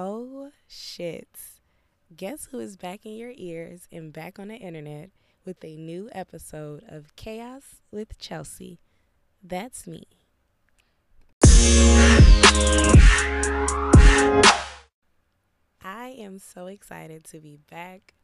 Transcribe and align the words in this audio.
Oh 0.00 0.52
shit. 0.68 1.26
Guess 2.16 2.50
who 2.52 2.60
is 2.60 2.76
back 2.76 3.04
in 3.04 3.16
your 3.16 3.32
ears 3.34 3.88
and 3.90 4.12
back 4.12 4.38
on 4.38 4.46
the 4.46 4.54
internet 4.54 5.10
with 5.44 5.64
a 5.64 5.74
new 5.74 6.08
episode 6.12 6.84
of 6.88 7.16
Chaos 7.16 7.80
with 7.90 8.16
Chelsea? 8.16 8.78
That's 9.42 9.88
me. 9.88 10.06
I 15.82 16.14
am 16.16 16.38
so 16.38 16.68
excited 16.68 17.24
to 17.24 17.40
be 17.40 17.58
back 17.68 18.14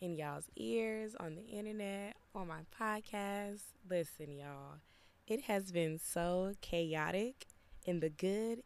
in 0.00 0.14
y'all's 0.14 0.46
ears 0.54 1.16
on 1.18 1.34
the 1.34 1.46
internet, 1.46 2.14
on 2.32 2.46
my 2.46 2.60
podcast. 2.80 3.62
Listen, 3.90 4.30
y'all, 4.30 4.78
it 5.26 5.40
has 5.46 5.72
been 5.72 5.98
so 5.98 6.52
chaotic 6.60 7.48
in 7.84 7.98
the 7.98 8.10
good, 8.10 8.62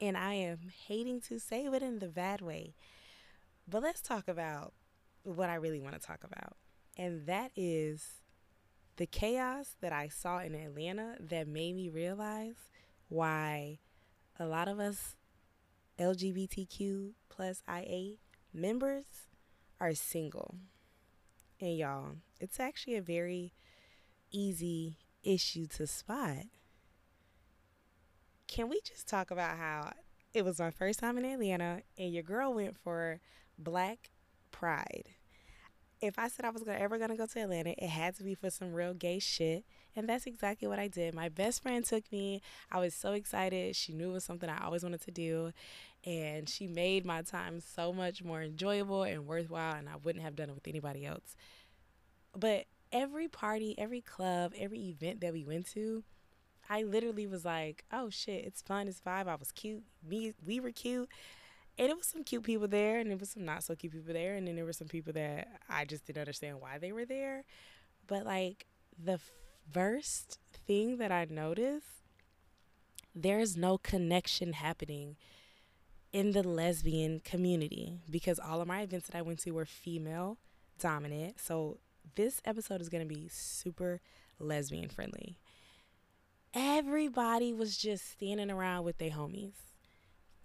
and 0.00 0.16
I 0.16 0.34
am 0.34 0.58
hating 0.86 1.20
to 1.22 1.38
say 1.38 1.64
it 1.64 1.82
in 1.82 1.98
the 1.98 2.08
bad 2.08 2.40
way. 2.40 2.74
But 3.68 3.82
let's 3.82 4.02
talk 4.02 4.28
about 4.28 4.72
what 5.22 5.48
I 5.48 5.54
really 5.54 5.80
want 5.80 5.94
to 5.94 6.06
talk 6.06 6.22
about, 6.24 6.56
and 6.96 7.26
that 7.26 7.50
is 7.56 8.22
the 8.96 9.06
chaos 9.06 9.76
that 9.80 9.92
I 9.92 10.08
saw 10.08 10.38
in 10.38 10.54
Atlanta 10.54 11.16
that 11.20 11.48
made 11.48 11.74
me 11.74 11.88
realize 11.88 12.56
why 13.08 13.78
a 14.38 14.46
lot 14.46 14.68
of 14.68 14.78
us 14.78 15.16
LGBTQ 15.98 17.12
plus 17.28 17.62
IA 17.68 18.16
members 18.52 19.04
are 19.80 19.94
single. 19.94 20.56
And 21.60 21.76
y'all, 21.76 22.16
it's 22.40 22.60
actually 22.60 22.96
a 22.96 23.02
very 23.02 23.52
easy 24.30 24.98
issue 25.22 25.66
to 25.68 25.86
spot. 25.86 26.46
Can 28.54 28.68
we 28.68 28.80
just 28.84 29.08
talk 29.08 29.32
about 29.32 29.56
how 29.56 29.90
it 30.32 30.44
was 30.44 30.60
my 30.60 30.70
first 30.70 31.00
time 31.00 31.18
in 31.18 31.24
Atlanta 31.24 31.82
and 31.98 32.14
your 32.14 32.22
girl 32.22 32.54
went 32.54 32.78
for 32.78 33.18
Black 33.58 34.10
Pride? 34.52 35.08
If 36.00 36.20
I 36.20 36.28
said 36.28 36.44
I 36.44 36.50
was 36.50 36.62
gonna, 36.62 36.78
ever 36.78 36.96
gonna 36.96 37.16
go 37.16 37.26
to 37.26 37.40
Atlanta, 37.40 37.74
it 37.76 37.88
had 37.88 38.14
to 38.18 38.22
be 38.22 38.36
for 38.36 38.50
some 38.50 38.72
real 38.72 38.94
gay 38.94 39.18
shit. 39.18 39.64
And 39.96 40.08
that's 40.08 40.24
exactly 40.26 40.68
what 40.68 40.78
I 40.78 40.86
did. 40.86 41.16
My 41.16 41.28
best 41.28 41.64
friend 41.64 41.84
took 41.84 42.12
me. 42.12 42.42
I 42.70 42.78
was 42.78 42.94
so 42.94 43.10
excited. 43.10 43.74
She 43.74 43.92
knew 43.92 44.10
it 44.10 44.12
was 44.12 44.24
something 44.24 44.48
I 44.48 44.64
always 44.64 44.84
wanted 44.84 45.00
to 45.00 45.10
do. 45.10 45.50
And 46.04 46.48
she 46.48 46.68
made 46.68 47.04
my 47.04 47.22
time 47.22 47.58
so 47.58 47.92
much 47.92 48.22
more 48.22 48.40
enjoyable 48.40 49.02
and 49.02 49.26
worthwhile. 49.26 49.74
And 49.74 49.88
I 49.88 49.96
wouldn't 49.96 50.24
have 50.24 50.36
done 50.36 50.50
it 50.50 50.54
with 50.54 50.68
anybody 50.68 51.04
else. 51.04 51.34
But 52.36 52.66
every 52.92 53.26
party, 53.26 53.74
every 53.76 54.00
club, 54.00 54.52
every 54.56 54.90
event 54.90 55.22
that 55.22 55.32
we 55.32 55.44
went 55.44 55.66
to, 55.72 56.04
I 56.68 56.82
literally 56.82 57.26
was 57.26 57.44
like, 57.44 57.84
oh 57.92 58.10
shit, 58.10 58.44
it's 58.44 58.62
fun, 58.62 58.88
it's 58.88 59.00
vibe. 59.00 59.28
I 59.28 59.34
was 59.34 59.52
cute. 59.52 59.82
Me, 60.06 60.32
we 60.44 60.60
were 60.60 60.70
cute. 60.70 61.08
And 61.76 61.90
it 61.90 61.96
was 61.96 62.06
some 62.06 62.22
cute 62.22 62.44
people 62.44 62.68
there, 62.68 63.00
and 63.00 63.10
it 63.10 63.18
was 63.18 63.30
some 63.30 63.44
not 63.44 63.64
so 63.64 63.74
cute 63.74 63.92
people 63.92 64.12
there, 64.12 64.34
and 64.34 64.46
then 64.46 64.54
there 64.54 64.64
were 64.64 64.72
some 64.72 64.86
people 64.86 65.12
that 65.14 65.48
I 65.68 65.84
just 65.84 66.06
didn't 66.06 66.20
understand 66.20 66.60
why 66.60 66.78
they 66.78 66.92
were 66.92 67.04
there. 67.04 67.44
But 68.06 68.24
like 68.24 68.66
the 69.02 69.18
first 69.72 70.38
thing 70.66 70.98
that 70.98 71.10
I 71.10 71.26
noticed, 71.28 71.86
there's 73.14 73.56
no 73.56 73.78
connection 73.78 74.54
happening 74.54 75.16
in 76.12 76.30
the 76.30 76.42
lesbian 76.44 77.20
community 77.20 77.98
because 78.08 78.38
all 78.38 78.60
of 78.60 78.68
my 78.68 78.82
events 78.82 79.08
that 79.08 79.16
I 79.18 79.22
went 79.22 79.40
to 79.40 79.50
were 79.50 79.64
female 79.64 80.38
dominant. 80.78 81.40
So 81.40 81.78
this 82.14 82.40
episode 82.44 82.80
is 82.80 82.88
going 82.88 83.06
to 83.06 83.14
be 83.14 83.28
super 83.28 84.00
lesbian 84.38 84.88
friendly. 84.88 85.38
Everybody 86.54 87.52
was 87.52 87.76
just 87.76 88.12
standing 88.12 88.50
around 88.50 88.84
with 88.84 88.98
their 88.98 89.10
homies 89.10 89.54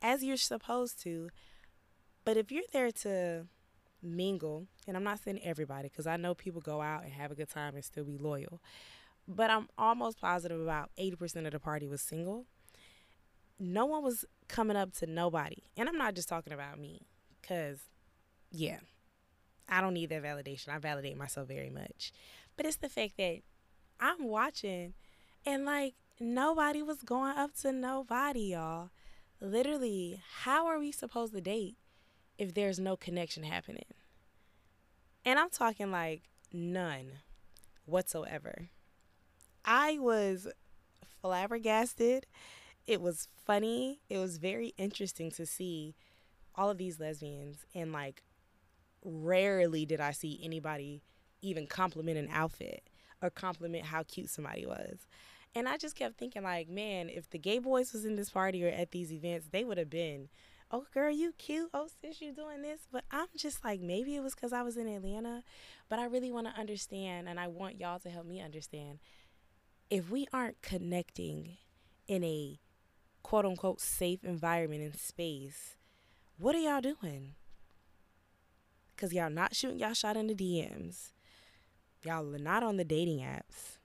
as 0.01 0.23
you're 0.23 0.37
supposed 0.37 1.01
to. 1.03 1.29
But 2.25 2.35
if 2.35 2.51
you're 2.51 2.63
there 2.73 2.91
to 2.91 3.45
mingle, 4.01 4.65
and 4.87 4.97
I'm 4.97 5.03
not 5.03 5.19
saying 5.19 5.39
everybody 5.43 5.89
because 5.89 6.07
I 6.07 6.17
know 6.17 6.33
people 6.33 6.61
go 6.61 6.81
out 6.81 7.03
and 7.03 7.13
have 7.13 7.31
a 7.31 7.35
good 7.35 7.49
time 7.49 7.75
and 7.75 7.85
still 7.85 8.05
be 8.05 8.17
loyal, 8.17 8.59
but 9.27 9.51
I'm 9.51 9.67
almost 9.77 10.19
positive 10.19 10.59
about 10.59 10.89
80% 10.99 11.45
of 11.45 11.51
the 11.51 11.59
party 11.59 11.87
was 11.87 12.01
single. 12.01 12.45
No 13.59 13.85
one 13.85 14.03
was 14.03 14.25
coming 14.47 14.77
up 14.77 14.93
to 14.93 15.05
nobody. 15.05 15.63
And 15.77 15.87
I'm 15.87 15.97
not 15.97 16.15
just 16.15 16.29
talking 16.29 16.53
about 16.53 16.79
me 16.79 17.01
because, 17.39 17.79
yeah, 18.51 18.79
I 19.67 19.81
don't 19.81 19.93
need 19.93 20.09
that 20.09 20.23
validation. 20.23 20.69
I 20.69 20.79
validate 20.79 21.17
myself 21.17 21.47
very 21.47 21.69
much. 21.69 22.11
But 22.57 22.65
it's 22.65 22.77
the 22.77 22.89
fact 22.89 23.17
that 23.17 23.41
I'm 23.99 24.23
watching 24.23 24.93
and 25.45 25.65
like 25.65 25.95
nobody 26.19 26.81
was 26.81 27.01
going 27.01 27.37
up 27.37 27.55
to 27.61 27.71
nobody, 27.71 28.51
y'all. 28.51 28.89
Literally, 29.41 30.21
how 30.41 30.65
are 30.67 30.79
we 30.79 30.91
supposed 30.91 31.33
to 31.33 31.41
date 31.41 31.77
if 32.37 32.53
there's 32.53 32.79
no 32.79 32.97
connection 32.97 33.43
happening? 33.43 33.85
And 35.25 35.39
I'm 35.39 35.49
talking 35.49 35.91
like 35.91 36.23
none 36.51 37.11
whatsoever. 37.85 38.69
I 39.63 39.99
was 39.99 40.47
flabbergasted. 41.21 42.25
It 42.87 43.01
was 43.01 43.27
funny. 43.45 43.99
It 44.09 44.17
was 44.17 44.37
very 44.37 44.73
interesting 44.77 45.31
to 45.31 45.45
see 45.45 45.95
all 46.55 46.69
of 46.69 46.77
these 46.77 46.99
lesbians 46.99 47.65
and 47.73 47.93
like 47.93 48.23
rarely 49.03 49.85
did 49.85 50.01
I 50.01 50.11
see 50.11 50.39
anybody 50.43 51.01
even 51.41 51.67
compliment 51.67 52.17
an 52.17 52.27
outfit 52.31 52.88
or 53.21 53.29
compliment 53.29 53.85
how 53.85 54.03
cute 54.03 54.29
somebody 54.29 54.65
was. 54.65 55.07
And 55.55 55.67
I 55.67 55.77
just 55.77 55.95
kept 55.95 56.17
thinking 56.17 56.43
like, 56.43 56.69
man, 56.69 57.09
if 57.09 57.29
the 57.29 57.39
gay 57.39 57.59
boys 57.59 57.91
was 57.91 58.05
in 58.05 58.15
this 58.15 58.29
party 58.29 58.63
or 58.63 58.69
at 58.69 58.91
these 58.91 59.11
events, 59.11 59.47
they 59.51 59.63
would 59.63 59.77
have 59.77 59.89
been, 59.89 60.29
"Oh 60.71 60.85
girl, 60.93 61.09
you 61.11 61.33
cute. 61.37 61.69
Oh 61.73 61.87
sis, 62.01 62.21
you 62.21 62.31
doing 62.31 62.61
this." 62.61 62.87
But 62.91 63.03
I'm 63.09 63.27
just 63.35 63.63
like, 63.63 63.81
maybe 63.81 64.15
it 64.15 64.21
was 64.21 64.35
cuz 64.35 64.53
I 64.53 64.61
was 64.61 64.77
in 64.77 64.87
Atlanta, 64.87 65.43
but 65.89 65.97
I 65.99 66.05
really 66.05 66.31
want 66.31 66.47
to 66.47 66.59
understand 66.59 67.27
and 67.27 67.39
I 67.39 67.47
want 67.47 67.79
y'all 67.79 67.99
to 67.99 68.09
help 68.09 68.25
me 68.25 68.41
understand 68.41 68.99
if 69.89 70.09
we 70.11 70.27
aren't 70.31 70.61
connecting 70.61 71.57
in 72.07 72.23
a 72.23 72.59
quote 73.23 73.45
unquote 73.45 73.81
safe 73.81 74.23
environment 74.23 74.83
and 74.83 74.95
space, 74.95 75.75
what 76.37 76.55
are 76.55 76.59
y'all 76.59 76.81
doing? 76.81 77.35
Because 78.95 79.13
y'all 79.13 79.29
not 79.29 79.55
shooting 79.55 79.79
y'all 79.79 79.93
shot 79.93 80.17
in 80.17 80.27
the 80.27 80.35
DMs. 80.35 81.11
Y'all 82.03 82.33
are 82.33 82.39
not 82.39 82.63
on 82.63 82.77
the 82.77 82.85
dating 82.85 83.19
apps. 83.19 83.77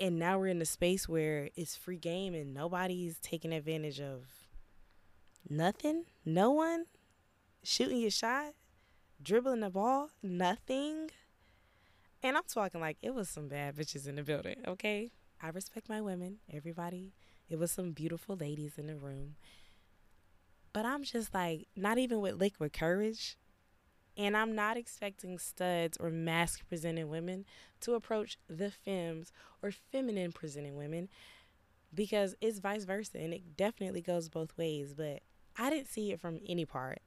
And 0.00 0.18
now 0.18 0.38
we're 0.38 0.48
in 0.48 0.62
a 0.62 0.66
space 0.66 1.08
where 1.08 1.50
it's 1.56 1.76
free 1.76 1.98
game 1.98 2.34
and 2.34 2.52
nobody's 2.52 3.18
taking 3.18 3.52
advantage 3.52 4.00
of 4.00 4.24
nothing. 5.48 6.04
No 6.24 6.50
one 6.50 6.86
shooting 7.62 7.98
your 7.98 8.10
shot, 8.10 8.54
dribbling 9.22 9.60
the 9.60 9.70
ball, 9.70 10.10
nothing. 10.22 11.10
And 12.22 12.36
I'm 12.36 12.44
talking 12.48 12.80
like 12.80 12.96
it 13.02 13.14
was 13.14 13.28
some 13.28 13.48
bad 13.48 13.76
bitches 13.76 14.08
in 14.08 14.16
the 14.16 14.22
building, 14.22 14.56
okay? 14.66 15.12
I 15.42 15.50
respect 15.50 15.88
my 15.88 16.00
women, 16.00 16.38
everybody. 16.52 17.12
It 17.48 17.58
was 17.58 17.70
some 17.70 17.92
beautiful 17.92 18.36
ladies 18.36 18.78
in 18.78 18.86
the 18.86 18.96
room. 18.96 19.36
But 20.72 20.86
I'm 20.86 21.04
just 21.04 21.34
like, 21.34 21.68
not 21.76 21.98
even 21.98 22.20
with 22.20 22.34
liquid 22.34 22.72
courage. 22.72 23.36
And 24.16 24.36
I'm 24.36 24.54
not 24.54 24.76
expecting 24.76 25.38
studs 25.38 25.96
or 25.98 26.10
masc 26.10 26.60
presenting 26.68 27.08
women 27.08 27.44
to 27.80 27.94
approach 27.94 28.38
the 28.48 28.70
femmes 28.70 29.32
or 29.62 29.72
feminine 29.72 30.32
presenting 30.32 30.76
women 30.76 31.08
because 31.92 32.34
it's 32.40 32.58
vice 32.58 32.84
versa 32.84 33.18
and 33.18 33.32
it 33.32 33.56
definitely 33.56 34.00
goes 34.00 34.28
both 34.28 34.56
ways. 34.56 34.94
But 34.94 35.20
I 35.58 35.70
didn't 35.70 35.88
see 35.88 36.12
it 36.12 36.20
from 36.20 36.40
any 36.46 36.64
part. 36.64 36.98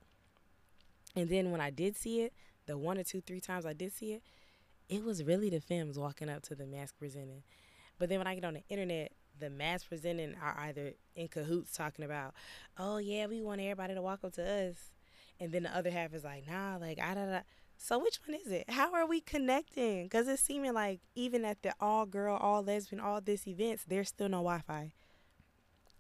And 1.16 1.30
then 1.30 1.52
when 1.52 1.62
I 1.62 1.70
did 1.70 1.96
see 1.96 2.22
it, 2.22 2.34
the 2.66 2.78
one 2.78 2.98
or 2.98 3.04
two, 3.04 3.22
three 3.22 3.40
times 3.40 3.66
I 3.66 3.74
did 3.74 3.94
see 3.94 4.14
it, 4.14 4.24
it 4.90 5.04
was 5.04 5.24
really 5.24 5.50
the 5.50 5.60
femmes 5.60 5.98
walking 5.98 6.30
up 6.30 6.44
to 6.44 6.56
the 6.56 6.66
masc 6.66 6.96
presenting. 6.98 7.44
But 7.98 8.10
then 8.10 8.20
when 8.20 8.28
I 8.28 8.36
get 8.36 8.46
on 8.46 8.54
the 8.54 8.64
internet, 8.70 9.14
the 9.40 9.50
masc 9.50 9.88
presenting 9.88 10.36
are 10.42 10.58
either 10.60 10.94
in 11.16 11.28
cahoots 11.28 11.72
talking 11.72 12.06
about, 12.06 12.34
oh 12.78 12.98
yeah, 12.98 13.26
we 13.28 13.42
want 13.42 13.62
everybody 13.62 13.94
to 13.96 14.02
walk 14.02 14.24
up 14.24 14.34
to 14.34 14.44
us, 14.44 14.76
and 15.40 15.52
then 15.52 15.64
the 15.64 15.76
other 15.76 15.92
half 15.92 16.14
is 16.14 16.24
like, 16.24 16.48
nah, 16.50 16.78
like 16.78 17.00
ah, 17.02 17.12
I 17.12 17.14
don't. 17.14 17.44
So 17.78 18.00
which 18.00 18.20
one 18.26 18.40
is 18.44 18.52
it? 18.52 18.70
How 18.70 18.94
are 18.94 19.06
we 19.06 19.22
connecting? 19.22 20.04
Because 20.04 20.28
it's 20.28 20.42
seeming 20.42 20.74
like 20.74 21.00
even 21.16 21.46
at 21.46 21.62
the 21.62 21.74
all 21.80 22.06
girl, 22.06 22.36
all 22.36 22.64
lesbian, 22.64 23.00
all 23.00 23.22
this 23.22 23.48
events, 23.48 23.84
there's 23.88 24.10
still 24.10 24.30
no 24.30 24.38
Wi-Fi. 24.38 24.92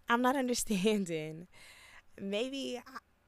I'm 0.10 0.22
not 0.22 0.36
understanding. 0.38 1.48
Maybe 2.19 2.81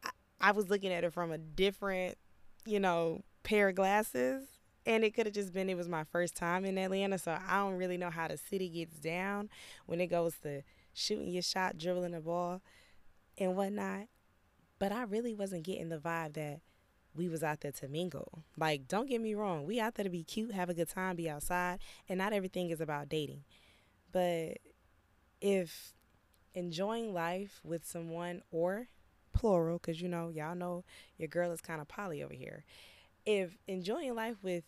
I, 0.03 0.09
I 0.41 0.51
was 0.51 0.69
looking 0.69 0.91
at 0.91 1.03
it 1.03 1.13
from 1.13 1.31
a 1.31 1.38
different, 1.38 2.17
you 2.65 2.79
know, 2.79 3.21
pair 3.44 3.69
of 3.69 3.75
glasses 3.75 4.47
and 4.85 5.03
it 5.03 5.13
could 5.13 5.27
have 5.27 5.35
just 5.35 5.53
been 5.53 5.69
it 5.69 5.77
was 5.77 5.88
my 5.88 6.03
first 6.03 6.35
time 6.35 6.65
in 6.65 6.77
Atlanta, 6.77 7.19
so 7.19 7.38
I 7.47 7.57
don't 7.57 7.75
really 7.77 7.97
know 7.97 8.09
how 8.09 8.27
the 8.27 8.38
city 8.38 8.69
gets 8.69 8.97
down 9.00 9.50
when 9.85 10.01
it 10.01 10.07
goes 10.07 10.35
to 10.44 10.63
shooting 10.94 11.29
your 11.29 11.44
shot, 11.44 11.77
dribbling 11.77 12.13
the 12.13 12.21
ball, 12.21 12.62
and 13.38 13.55
whatnot. 13.55 14.07
But 14.79 14.91
I 14.91 15.03
really 15.03 15.33
wasn't 15.33 15.63
getting 15.63 15.89
the 15.89 15.97
vibe 15.97 16.33
that 16.33 16.61
we 17.13 17.27
was 17.27 17.43
out 17.43 17.61
there 17.61 17.71
to 17.71 17.87
mingle. 17.87 18.43
Like, 18.57 18.87
don't 18.87 19.09
get 19.09 19.21
me 19.21 19.35
wrong, 19.35 19.65
we 19.65 19.79
out 19.79 19.95
there 19.95 20.05
to 20.05 20.09
be 20.09 20.23
cute, 20.23 20.53
have 20.53 20.69
a 20.69 20.73
good 20.73 20.89
time, 20.89 21.17
be 21.17 21.29
outside, 21.29 21.79
and 22.07 22.17
not 22.17 22.33
everything 22.33 22.69
is 22.69 22.79
about 22.79 23.09
dating. 23.09 23.43
But 24.11 24.59
if 25.41 25.93
enjoying 26.53 27.13
life 27.13 27.61
with 27.63 27.85
someone 27.85 28.41
or 28.51 28.87
plural 29.33 29.77
because 29.77 30.01
you 30.01 30.07
know 30.07 30.29
y'all 30.29 30.55
know 30.55 30.83
your 31.17 31.27
girl 31.27 31.51
is 31.51 31.61
kind 31.61 31.79
of 31.79 31.87
poly 31.87 32.21
over 32.23 32.33
here. 32.33 32.65
If 33.25 33.57
enjoying 33.67 34.15
life 34.15 34.37
with 34.43 34.63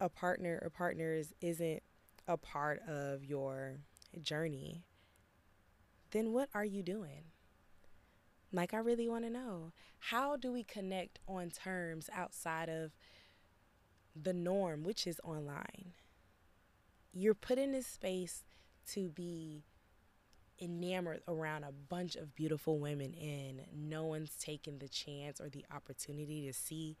a 0.00 0.08
partner 0.08 0.58
or 0.62 0.70
partners 0.70 1.32
isn't 1.40 1.82
a 2.28 2.36
part 2.36 2.80
of 2.88 3.24
your 3.24 3.78
journey, 4.20 4.84
then 6.12 6.32
what 6.32 6.48
are 6.54 6.64
you 6.64 6.82
doing? 6.82 7.31
Like, 8.52 8.74
I 8.74 8.78
really 8.78 9.08
want 9.08 9.24
to 9.24 9.30
know 9.30 9.72
how 9.98 10.36
do 10.36 10.52
we 10.52 10.62
connect 10.62 11.18
on 11.26 11.50
terms 11.50 12.10
outside 12.14 12.68
of 12.68 12.92
the 14.20 14.32
norm, 14.32 14.84
which 14.84 15.06
is 15.06 15.20
online? 15.24 15.92
You're 17.12 17.34
put 17.34 17.58
in 17.58 17.72
this 17.72 17.86
space 17.86 18.44
to 18.92 19.08
be 19.08 19.64
enamored 20.60 21.22
around 21.26 21.64
a 21.64 21.72
bunch 21.72 22.14
of 22.14 22.34
beautiful 22.34 22.78
women, 22.78 23.14
and 23.14 23.62
no 23.74 24.04
one's 24.04 24.36
taking 24.36 24.78
the 24.78 24.88
chance 24.88 25.40
or 25.40 25.48
the 25.48 25.64
opportunity 25.74 26.46
to 26.46 26.52
see 26.52 26.96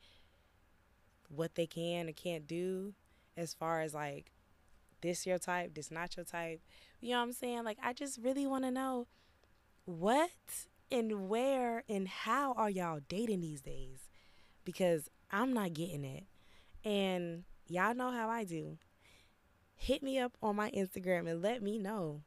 what 1.28 1.54
they 1.54 1.66
can 1.66 2.08
or 2.08 2.12
can't 2.12 2.46
do 2.46 2.94
as 3.36 3.54
far 3.54 3.80
as 3.80 3.94
like 3.94 4.32
this 5.00 5.26
your 5.26 5.38
type, 5.38 5.74
this 5.74 5.90
not 5.90 6.16
your 6.16 6.24
type. 6.24 6.60
You 7.00 7.10
know 7.10 7.18
what 7.18 7.24
I'm 7.24 7.32
saying? 7.32 7.64
Like 7.64 7.78
I 7.82 7.92
just 7.92 8.18
really 8.22 8.46
want 8.46 8.64
to 8.64 8.70
know 8.70 9.06
what 9.84 10.30
and 10.92 11.28
where 11.28 11.82
and 11.88 12.06
how 12.06 12.52
are 12.52 12.70
y'all 12.70 13.00
dating 13.08 13.40
these 13.40 13.62
days? 13.62 14.10
Because 14.64 15.08
I'm 15.30 15.52
not 15.52 15.72
getting 15.72 16.04
it. 16.04 16.24
And 16.84 17.44
y'all 17.66 17.94
know 17.94 18.10
how 18.10 18.28
I 18.28 18.44
do. 18.44 18.76
Hit 19.74 20.02
me 20.02 20.18
up 20.18 20.36
on 20.42 20.54
my 20.54 20.70
Instagram 20.70 21.28
and 21.28 21.42
let 21.42 21.62
me 21.62 21.78
know. 21.78 22.22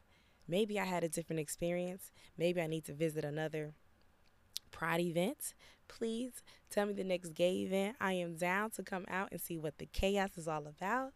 Maybe 0.47 0.79
I 0.79 0.85
had 0.85 1.03
a 1.03 1.09
different 1.09 1.39
experience. 1.39 2.11
Maybe 2.37 2.59
I 2.61 2.67
need 2.67 2.85
to 2.85 2.93
visit 2.93 3.23
another 3.23 3.73
pride 4.71 4.99
event. 4.99 5.53
Please 5.87 6.43
tell 6.69 6.87
me 6.87 6.93
the 6.93 7.03
next 7.03 7.33
gay 7.33 7.57
event. 7.61 7.95
I 8.01 8.13
am 8.13 8.35
down 8.35 8.71
to 8.71 8.83
come 8.83 9.05
out 9.07 9.29
and 9.31 9.39
see 9.39 9.57
what 9.57 9.77
the 9.77 9.85
chaos 9.85 10.37
is 10.37 10.47
all 10.47 10.67
about. 10.67 11.13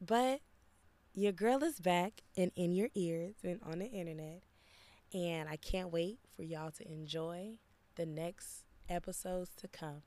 But 0.00 0.40
your 1.14 1.32
girl 1.32 1.62
is 1.62 1.78
back 1.78 2.22
and 2.36 2.50
in 2.56 2.74
your 2.74 2.88
ears 2.94 3.36
and 3.44 3.60
on 3.64 3.78
the 3.78 3.86
internet. 3.86 4.42
And 5.14 5.48
I 5.48 5.56
can't 5.56 5.92
wait 5.92 6.18
for 6.34 6.42
y'all 6.42 6.72
to 6.72 6.92
enjoy 6.92 7.58
the 7.94 8.04
next 8.04 8.64
episodes 8.88 9.50
to 9.58 9.68
come. 9.68 10.02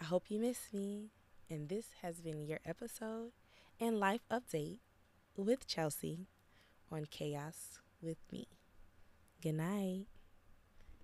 I 0.00 0.04
hope 0.04 0.30
you 0.30 0.38
miss 0.38 0.72
me. 0.72 1.10
And 1.50 1.68
this 1.68 1.86
has 2.02 2.20
been 2.20 2.46
your 2.46 2.60
episode 2.64 3.32
and 3.80 3.98
life 3.98 4.20
update 4.30 4.78
with 5.36 5.66
Chelsea 5.66 6.28
on 6.92 7.06
Chaos 7.10 7.80
with 8.00 8.18
me. 8.30 8.46
Good 9.42 9.54
night. 9.54 10.06